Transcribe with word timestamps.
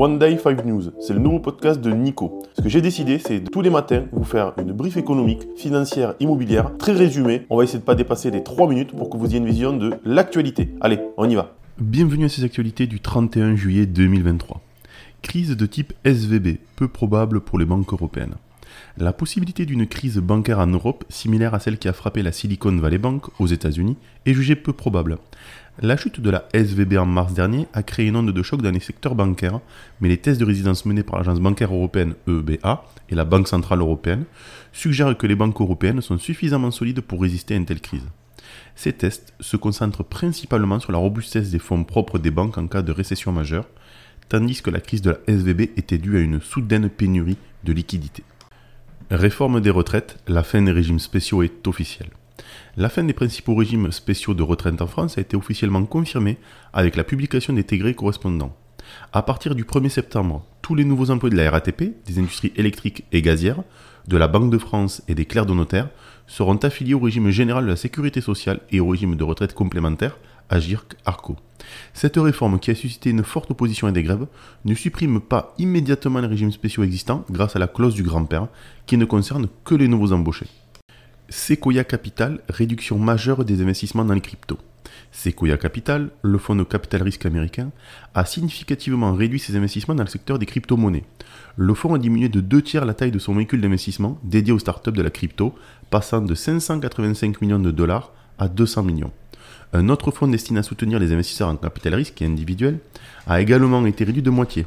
One 0.00 0.16
Day 0.20 0.38
5 0.38 0.64
News, 0.64 0.92
c'est 1.00 1.12
le 1.12 1.18
nouveau 1.18 1.40
podcast 1.40 1.80
de 1.80 1.90
Nico. 1.90 2.40
Ce 2.56 2.62
que 2.62 2.68
j'ai 2.68 2.80
décidé, 2.80 3.18
c'est 3.18 3.40
tous 3.40 3.62
les 3.62 3.68
matins 3.68 4.04
vous 4.12 4.22
faire 4.22 4.52
une 4.56 4.70
brief 4.70 4.96
économique, 4.96 5.48
financière, 5.56 6.14
immobilière, 6.20 6.70
très 6.78 6.92
résumée. 6.92 7.46
On 7.50 7.56
va 7.56 7.64
essayer 7.64 7.80
de 7.80 7.82
ne 7.82 7.86
pas 7.86 7.96
dépasser 7.96 8.30
les 8.30 8.44
3 8.44 8.68
minutes 8.68 8.92
pour 8.92 9.10
que 9.10 9.16
vous 9.16 9.26
ayez 9.26 9.38
une 9.38 9.46
vision 9.46 9.76
de 9.76 9.94
l'actualité. 10.04 10.68
Allez, 10.80 11.00
on 11.16 11.28
y 11.28 11.34
va. 11.34 11.56
Bienvenue 11.80 12.26
à 12.26 12.28
ces 12.28 12.44
actualités 12.44 12.86
du 12.86 13.00
31 13.00 13.56
juillet 13.56 13.86
2023. 13.86 14.60
Crise 15.22 15.56
de 15.56 15.66
type 15.66 15.92
SVB, 16.04 16.58
peu 16.76 16.86
probable 16.86 17.40
pour 17.40 17.58
les 17.58 17.64
banques 17.64 17.92
européennes. 17.92 18.36
La 18.96 19.12
possibilité 19.12 19.66
d'une 19.66 19.86
crise 19.86 20.18
bancaire 20.18 20.58
en 20.58 20.66
Europe, 20.66 21.04
similaire 21.08 21.54
à 21.54 21.60
celle 21.60 21.78
qui 21.78 21.88
a 21.88 21.92
frappé 21.92 22.22
la 22.22 22.32
Silicon 22.32 22.76
Valley 22.76 22.98
Bank 22.98 23.26
aux 23.38 23.46
États-Unis, 23.46 23.96
est 24.26 24.34
jugée 24.34 24.56
peu 24.56 24.72
probable. 24.72 25.18
La 25.80 25.96
chute 25.96 26.20
de 26.20 26.30
la 26.30 26.48
SVB 26.54 26.98
en 26.98 27.06
mars 27.06 27.34
dernier 27.34 27.68
a 27.72 27.84
créé 27.84 28.06
une 28.06 28.16
onde 28.16 28.32
de 28.32 28.42
choc 28.42 28.62
dans 28.62 28.72
les 28.72 28.80
secteurs 28.80 29.14
bancaires, 29.14 29.60
mais 30.00 30.08
les 30.08 30.16
tests 30.16 30.40
de 30.40 30.44
résidence 30.44 30.84
menés 30.84 31.04
par 31.04 31.18
l'agence 31.18 31.38
bancaire 31.38 31.72
européenne 31.72 32.14
EBA 32.26 32.84
et 33.10 33.14
la 33.14 33.24
Banque 33.24 33.46
centrale 33.46 33.78
européenne 33.78 34.24
suggèrent 34.72 35.16
que 35.16 35.28
les 35.28 35.36
banques 35.36 35.60
européennes 35.60 36.00
sont 36.00 36.18
suffisamment 36.18 36.72
solides 36.72 37.00
pour 37.00 37.22
résister 37.22 37.54
à 37.54 37.58
une 37.58 37.64
telle 37.64 37.80
crise. 37.80 38.06
Ces 38.74 38.92
tests 38.92 39.34
se 39.38 39.56
concentrent 39.56 40.04
principalement 40.04 40.80
sur 40.80 40.90
la 40.90 40.98
robustesse 40.98 41.50
des 41.50 41.60
fonds 41.60 41.84
propres 41.84 42.18
des 42.18 42.32
banques 42.32 42.58
en 42.58 42.66
cas 42.66 42.82
de 42.82 42.90
récession 42.90 43.30
majeure, 43.30 43.68
tandis 44.28 44.62
que 44.62 44.70
la 44.70 44.80
crise 44.80 45.02
de 45.02 45.10
la 45.10 45.18
SVB 45.28 45.70
était 45.76 45.98
due 45.98 46.16
à 46.16 46.20
une 46.20 46.40
soudaine 46.40 46.88
pénurie 46.88 47.38
de 47.62 47.72
liquidités. 47.72 48.24
Réforme 49.10 49.62
des 49.62 49.70
retraites, 49.70 50.18
la 50.28 50.42
fin 50.42 50.60
des 50.60 50.70
régimes 50.70 50.98
spéciaux 50.98 51.42
est 51.42 51.66
officielle. 51.66 52.10
La 52.76 52.90
fin 52.90 53.02
des 53.02 53.14
principaux 53.14 53.54
régimes 53.54 53.90
spéciaux 53.90 54.34
de 54.34 54.42
retraite 54.42 54.82
en 54.82 54.86
France 54.86 55.16
a 55.16 55.22
été 55.22 55.34
officiellement 55.34 55.82
confirmée 55.86 56.36
avec 56.74 56.94
la 56.94 57.04
publication 57.04 57.54
des 57.54 57.64
tégrés 57.64 57.94
correspondants. 57.94 58.54
À 59.14 59.22
partir 59.22 59.54
du 59.54 59.64
1er 59.64 59.88
septembre, 59.88 60.44
tous 60.60 60.74
les 60.74 60.84
nouveaux 60.84 61.10
emplois 61.10 61.30
de 61.30 61.36
la 61.36 61.50
RATP, 61.50 62.04
des 62.04 62.18
industries 62.18 62.52
électriques 62.54 63.04
et 63.12 63.22
gazières, 63.22 63.62
de 64.06 64.16
la 64.18 64.28
Banque 64.28 64.50
de 64.50 64.58
France 64.58 65.00
et 65.08 65.14
des 65.14 65.24
clercs 65.24 65.46
de 65.46 65.54
notaire 65.54 65.88
seront 66.26 66.56
affiliés 66.56 66.92
au 66.92 67.00
régime 67.00 67.30
général 67.30 67.64
de 67.64 67.70
la 67.70 67.76
sécurité 67.76 68.20
sociale 68.20 68.60
et 68.70 68.80
au 68.80 68.88
régime 68.88 69.16
de 69.16 69.24
retraite 69.24 69.54
complémentaire, 69.54 70.18
AGIRC-ARCO. 70.50 71.36
Cette 71.94 72.16
réforme, 72.16 72.58
qui 72.58 72.70
a 72.70 72.74
suscité 72.74 73.10
une 73.10 73.24
forte 73.24 73.50
opposition 73.50 73.88
et 73.88 73.92
des 73.92 74.02
grèves, 74.02 74.26
ne 74.64 74.74
supprime 74.74 75.20
pas 75.20 75.54
immédiatement 75.58 76.20
les 76.20 76.26
régimes 76.26 76.52
spéciaux 76.52 76.84
existants 76.84 77.24
grâce 77.30 77.56
à 77.56 77.58
la 77.58 77.68
clause 77.68 77.94
du 77.94 78.02
grand-père, 78.02 78.48
qui 78.86 78.96
ne 78.96 79.04
concerne 79.04 79.48
que 79.64 79.74
les 79.74 79.88
nouveaux 79.88 80.12
embauchés. 80.12 80.48
Sequoia 81.28 81.84
Capital, 81.84 82.40
réduction 82.48 82.98
majeure 82.98 83.44
des 83.44 83.60
investissements 83.60 84.04
dans 84.04 84.14
les 84.14 84.20
cryptos. 84.20 84.58
Sequoia 85.12 85.58
Capital, 85.58 86.10
le 86.22 86.38
fonds 86.38 86.54
de 86.54 86.64
capital 86.64 87.02
risque 87.02 87.26
américain, 87.26 87.70
a 88.14 88.24
significativement 88.24 89.14
réduit 89.14 89.38
ses 89.38 89.56
investissements 89.56 89.94
dans 89.94 90.04
le 90.04 90.08
secteur 90.08 90.38
des 90.38 90.46
crypto-monnaies. 90.46 91.04
Le 91.56 91.74
fonds 91.74 91.94
a 91.94 91.98
diminué 91.98 92.28
de 92.28 92.40
deux 92.40 92.62
tiers 92.62 92.84
la 92.84 92.94
taille 92.94 93.10
de 93.10 93.18
son 93.18 93.34
véhicule 93.34 93.60
d'investissement 93.60 94.18
dédié 94.22 94.52
aux 94.52 94.58
startups 94.58 94.92
de 94.92 95.02
la 95.02 95.10
crypto, 95.10 95.54
passant 95.90 96.20
de 96.20 96.34
585 96.34 97.40
millions 97.40 97.58
de 97.58 97.70
dollars 97.70 98.12
à 98.38 98.48
200 98.48 98.82
millions. 98.84 99.12
Un 99.74 99.90
autre 99.90 100.10
fonds 100.10 100.28
destiné 100.28 100.60
à 100.60 100.62
soutenir 100.62 100.98
les 100.98 101.12
investisseurs 101.12 101.48
en 101.48 101.56
capital 101.56 101.94
risque 101.94 102.22
et 102.22 102.24
individuel 102.24 102.78
a 103.26 103.40
également 103.42 103.84
été 103.84 104.04
réduit 104.04 104.22
de 104.22 104.30
moitié. 104.30 104.66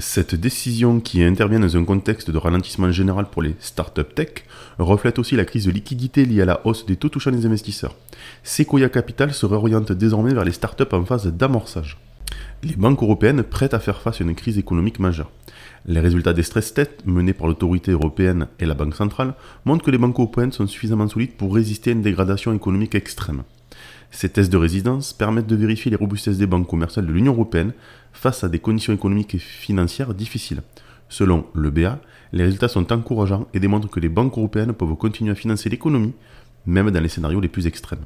Cette 0.00 0.36
décision, 0.36 1.00
qui 1.00 1.24
intervient 1.24 1.58
dans 1.58 1.76
un 1.76 1.84
contexte 1.84 2.30
de 2.30 2.38
ralentissement 2.38 2.92
général 2.92 3.26
pour 3.26 3.42
les 3.42 3.56
startups 3.58 4.14
tech, 4.14 4.44
reflète 4.78 5.18
aussi 5.18 5.34
la 5.34 5.44
crise 5.44 5.64
de 5.64 5.72
liquidité 5.72 6.24
liée 6.24 6.42
à 6.42 6.44
la 6.44 6.64
hausse 6.64 6.86
des 6.86 6.94
taux 6.94 7.08
touchant 7.08 7.32
les 7.32 7.46
investisseurs. 7.46 7.96
Sequoia 8.44 8.88
Capital 8.88 9.34
se 9.34 9.44
réoriente 9.44 9.90
désormais 9.90 10.34
vers 10.34 10.44
les 10.44 10.52
startups 10.52 10.84
en 10.92 11.04
phase 11.04 11.26
d'amorçage. 11.26 11.98
Les 12.62 12.76
banques 12.76 13.02
européennes 13.02 13.42
prêtent 13.42 13.74
à 13.74 13.80
faire 13.80 14.00
face 14.00 14.20
à 14.20 14.24
une 14.24 14.36
crise 14.36 14.56
économique 14.56 15.00
majeure. 15.00 15.32
Les 15.84 15.98
résultats 15.98 16.32
des 16.32 16.44
stress 16.44 16.72
tests 16.72 17.04
menés 17.04 17.32
par 17.32 17.48
l'autorité 17.48 17.90
européenne 17.90 18.46
et 18.60 18.66
la 18.66 18.74
Banque 18.74 18.94
centrale 18.94 19.34
montrent 19.64 19.84
que 19.84 19.90
les 19.90 19.98
banques 19.98 20.18
européennes 20.20 20.52
sont 20.52 20.68
suffisamment 20.68 21.08
solides 21.08 21.36
pour 21.36 21.52
résister 21.52 21.90
à 21.90 21.94
une 21.94 22.02
dégradation 22.02 22.54
économique 22.54 22.94
extrême. 22.94 23.42
Ces 24.10 24.30
tests 24.30 24.52
de 24.52 24.56
résidence 24.56 25.12
permettent 25.12 25.46
de 25.46 25.56
vérifier 25.56 25.90
les 25.90 25.96
robustesses 25.96 26.38
des 26.38 26.46
banques 26.46 26.66
commerciales 26.66 27.06
de 27.06 27.12
l'Union 27.12 27.32
européenne 27.32 27.72
face 28.12 28.42
à 28.42 28.48
des 28.48 28.58
conditions 28.58 28.92
économiques 28.92 29.34
et 29.34 29.38
financières 29.38 30.14
difficiles. 30.14 30.62
Selon 31.08 31.46
l'EBA, 31.54 32.00
les 32.32 32.44
résultats 32.44 32.68
sont 32.68 32.92
encourageants 32.92 33.46
et 33.54 33.60
démontrent 33.60 33.88
que 33.88 34.00
les 34.00 34.08
banques 34.08 34.36
européennes 34.36 34.72
peuvent 34.72 34.94
continuer 34.96 35.30
à 35.30 35.34
financer 35.34 35.68
l'économie, 35.68 36.14
même 36.66 36.90
dans 36.90 37.00
les 37.00 37.08
scénarios 37.08 37.40
les 37.40 37.48
plus 37.48 37.66
extrêmes. 37.66 38.04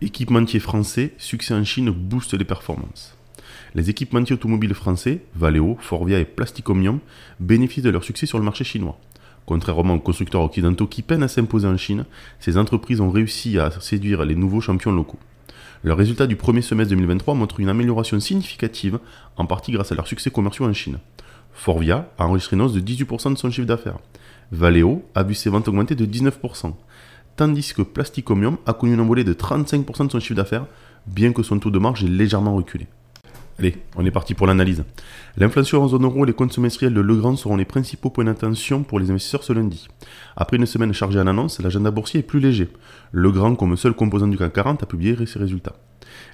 Équipementiers 0.00 0.60
français, 0.60 1.14
succès 1.18 1.54
en 1.54 1.64
Chine 1.64 1.90
booste 1.90 2.34
les 2.34 2.44
performances. 2.44 3.16
Les 3.74 3.90
équipementiers 3.90 4.34
automobiles 4.34 4.74
français, 4.74 5.22
Valeo, 5.34 5.76
Forvia 5.80 6.18
et 6.18 6.24
Plasticomium, 6.24 7.00
bénéficient 7.38 7.82
de 7.82 7.90
leur 7.90 8.02
succès 8.02 8.26
sur 8.26 8.38
le 8.38 8.44
marché 8.44 8.64
chinois. 8.64 8.98
Contrairement 9.50 9.94
aux 9.94 9.98
constructeurs 9.98 10.42
occidentaux 10.42 10.86
qui 10.86 11.02
peinent 11.02 11.24
à 11.24 11.28
s'imposer 11.28 11.66
en 11.66 11.76
Chine, 11.76 12.04
ces 12.38 12.56
entreprises 12.56 13.00
ont 13.00 13.10
réussi 13.10 13.58
à 13.58 13.72
séduire 13.80 14.24
les 14.24 14.36
nouveaux 14.36 14.60
champions 14.60 14.92
locaux. 14.92 15.18
Leurs 15.82 15.98
résultats 15.98 16.28
du 16.28 16.36
premier 16.36 16.62
semestre 16.62 16.90
2023 16.90 17.34
montrent 17.34 17.58
une 17.58 17.68
amélioration 17.68 18.20
significative, 18.20 19.00
en 19.36 19.46
partie 19.46 19.72
grâce 19.72 19.90
à 19.90 19.96
leurs 19.96 20.06
succès 20.06 20.30
commerciaux 20.30 20.66
en 20.66 20.72
Chine. 20.72 20.98
Forvia 21.52 22.12
a 22.16 22.28
enregistré 22.28 22.54
une 22.54 22.62
hausse 22.62 22.74
de 22.74 22.80
18% 22.80 23.32
de 23.32 23.38
son 23.38 23.50
chiffre 23.50 23.66
d'affaires. 23.66 23.98
Valeo 24.52 25.02
a 25.16 25.24
vu 25.24 25.34
ses 25.34 25.50
ventes 25.50 25.66
augmenter 25.66 25.96
de 25.96 26.06
19%, 26.06 26.72
tandis 27.34 27.74
que 27.74 27.82
Plasticomium 27.82 28.56
a 28.66 28.72
connu 28.72 28.94
une 28.94 29.00
envolée 29.00 29.24
de 29.24 29.34
35% 29.34 30.06
de 30.06 30.12
son 30.12 30.20
chiffre 30.20 30.36
d'affaires, 30.36 30.66
bien 31.08 31.32
que 31.32 31.42
son 31.42 31.58
taux 31.58 31.72
de 31.72 31.78
marge 31.80 32.04
ait 32.04 32.08
légèrement 32.08 32.54
reculé. 32.54 32.86
Allez, 33.60 33.76
on 33.94 34.06
est 34.06 34.10
parti 34.10 34.32
pour 34.32 34.46
l'analyse. 34.46 34.84
L'inflation 35.36 35.82
en 35.82 35.88
zone 35.88 36.04
euro 36.04 36.24
et 36.24 36.26
les 36.26 36.32
comptes 36.32 36.54
semestriels 36.54 36.94
de 36.94 37.00
Legrand 37.02 37.36
seront 37.36 37.56
les 37.56 37.66
principaux 37.66 38.08
points 38.08 38.24
d'attention 38.24 38.82
pour 38.84 38.98
les 38.98 39.10
investisseurs 39.10 39.44
ce 39.44 39.52
lundi. 39.52 39.86
Après 40.34 40.56
une 40.56 40.64
semaine 40.64 40.94
chargée 40.94 41.20
en 41.20 41.26
annonces, 41.26 41.60
l'agenda 41.60 41.90
boursier 41.90 42.20
est 42.20 42.22
plus 42.22 42.40
léger. 42.40 42.70
Legrand, 43.12 43.54
comme 43.56 43.76
seul 43.76 43.92
composant 43.92 44.28
du 44.28 44.38
CAC 44.38 44.54
40, 44.54 44.82
a 44.84 44.86
publié 44.86 45.14
ses 45.26 45.38
résultats. 45.38 45.74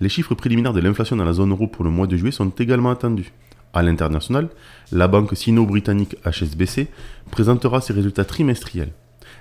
Les 0.00 0.08
chiffres 0.08 0.34
préliminaires 0.34 0.72
de 0.72 0.80
l'inflation 0.80 1.14
dans 1.14 1.24
la 1.24 1.32
zone 1.32 1.52
euro 1.52 1.68
pour 1.68 1.84
le 1.84 1.90
mois 1.90 2.08
de 2.08 2.16
juillet 2.16 2.32
sont 2.32 2.48
également 2.48 2.90
attendus. 2.90 3.32
À 3.72 3.84
l'international, 3.84 4.48
la 4.90 5.06
banque 5.06 5.36
sino-britannique 5.36 6.16
HSBC 6.26 6.88
présentera 7.30 7.80
ses 7.80 7.92
résultats 7.92 8.24
trimestriels. 8.24 8.90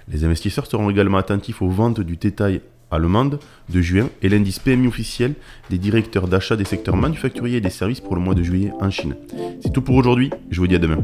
Les 0.07 0.23
investisseurs 0.23 0.67
seront 0.67 0.91
également 0.91 1.17
attentifs 1.17 1.63
aux 1.63 1.69
ventes 1.69 1.99
du 1.99 2.15
détail 2.15 2.61
allemande 2.91 3.39
de 3.69 3.81
juin 3.81 4.09
et 4.21 4.29
l'indice 4.29 4.59
PMI 4.59 4.87
officiel 4.87 5.33
des 5.69 5.77
directeurs 5.77 6.27
d'achat 6.27 6.55
des 6.55 6.65
secteurs 6.65 6.97
manufacturiers 6.97 7.57
et 7.57 7.61
des 7.61 7.69
services 7.69 8.01
pour 8.01 8.15
le 8.15 8.21
mois 8.21 8.35
de 8.35 8.43
juillet 8.43 8.71
en 8.79 8.89
Chine. 8.89 9.15
C'est 9.61 9.71
tout 9.71 9.81
pour 9.81 9.95
aujourd'hui, 9.95 10.29
je 10.49 10.59
vous 10.59 10.67
dis 10.67 10.75
à 10.75 10.79
demain. 10.79 11.03